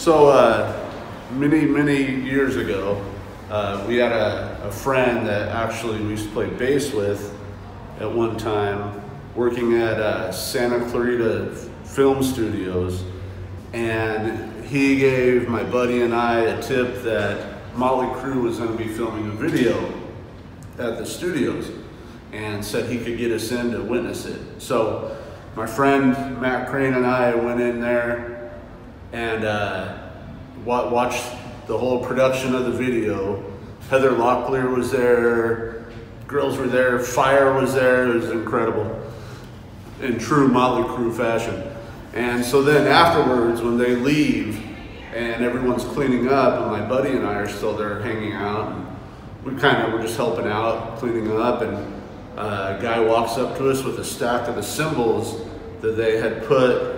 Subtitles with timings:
[0.00, 0.90] So, uh,
[1.32, 3.04] many, many years ago,
[3.50, 7.38] uh, we had a, a friend that actually we used to play bass with
[7.98, 8.98] at one time,
[9.34, 13.04] working at uh, Santa Clarita Film Studios.
[13.74, 18.82] And he gave my buddy and I a tip that Motley Crue was going to
[18.82, 19.86] be filming a video
[20.78, 21.70] at the studios
[22.32, 24.62] and said he could get us in to witness it.
[24.62, 25.14] So,
[25.54, 28.39] my friend Matt Crane and I went in there
[29.12, 30.10] and uh,
[30.64, 31.24] watched
[31.66, 33.42] the whole production of the video.
[33.88, 35.86] Heather Locklear was there,
[36.26, 38.08] girls were there, fire was there.
[38.08, 39.00] It was incredible
[40.00, 41.76] in true Motley Crue fashion.
[42.12, 44.66] And so then afterwards, when they leave
[45.14, 48.86] and everyone's cleaning up, and my buddy and I are still there hanging out,
[49.44, 51.76] we kind of were just helping out, cleaning up, and
[52.36, 55.46] uh, a guy walks up to us with a stack of the cymbals
[55.80, 56.89] that they had put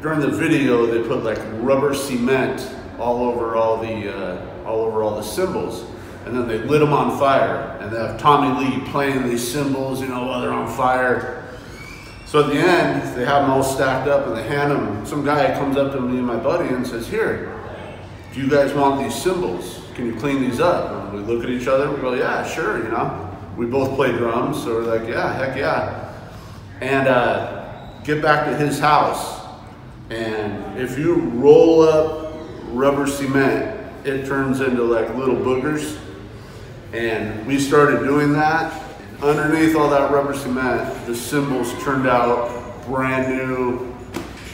[0.00, 0.86] during the video.
[0.86, 2.68] They put like rubber cement
[2.98, 5.84] all over all the uh, all over all the cymbals,
[6.24, 10.00] and then they lit them on fire, and they have Tommy Lee playing these cymbals,
[10.00, 11.40] you know, while they're on fire.
[12.30, 15.04] So at the end, they have them all stacked up and they hand them.
[15.04, 17.52] Some guy comes up to me and my buddy and says, Here,
[18.32, 19.82] do you guys want these cymbals?
[19.96, 21.12] Can you clean these up?
[21.12, 23.36] And we look at each other, we go, Yeah, sure, you know.
[23.56, 26.14] We both play drums, so we're like, Yeah, heck yeah.
[26.80, 29.39] And uh, get back to his house.
[30.10, 32.34] And if you roll up
[32.68, 35.98] rubber cement, it turns into like little boogers.
[36.92, 38.82] And we started doing that.
[39.22, 43.94] Underneath all that rubber cement, the cymbals turned out brand new,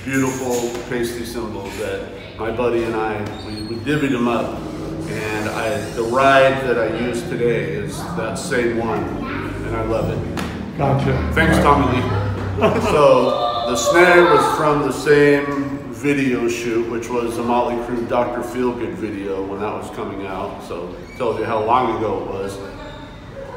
[0.04, 4.60] beautiful Paiste cymbals that my buddy and I, we, we divvied them up.
[5.08, 10.10] And I, the ride that I use today is that same one, and I love
[10.10, 10.76] it.
[10.76, 11.30] Gotcha.
[11.32, 12.80] Thanks, Tommy Lee.
[12.90, 18.40] so the snare was from the same video shoot, which was the Motley Crue Dr.
[18.40, 20.62] Feelgood video when that was coming out.
[20.62, 22.58] So tells you how long ago it was.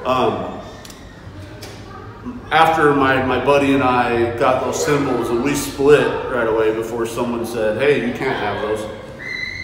[0.06, 0.56] Um,
[2.52, 7.06] after my, my buddy and I got those cymbals, and we split right away before
[7.06, 8.82] someone said, "Hey, you can't have those."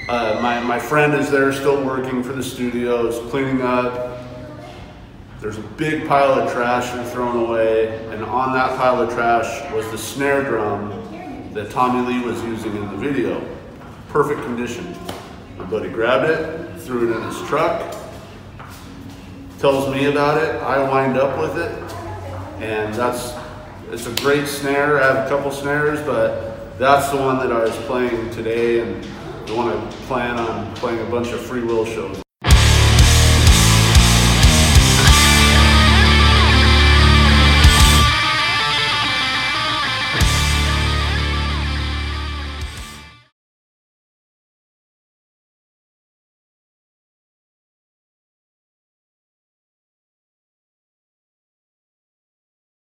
[0.08, 4.22] Uh, my, my friend is there still working for the studios, cleaning up.
[5.42, 9.70] There's a big pile of trash they're throwing away, and on that pile of trash
[9.74, 10.90] was the snare drum
[11.54, 13.46] that Tommy Lee was using in the video.
[14.10, 14.96] Perfect condition.
[15.58, 17.96] My buddy grabbed it, threw it in his truck,
[19.60, 20.56] tells me about it.
[20.64, 21.72] I wind up with it,
[22.64, 23.34] and that's
[23.92, 25.02] it's a great snare.
[25.02, 29.04] I have a couple snares, but that's the one that I was playing today, and
[29.48, 32.25] the one I plan on playing a bunch of free will shows